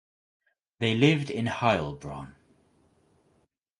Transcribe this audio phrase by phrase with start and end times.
[0.79, 2.33] They lived in Heilbronn.